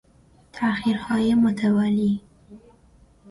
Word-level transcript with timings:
تاخیرهای 0.53 1.35
متوالی 1.35 2.21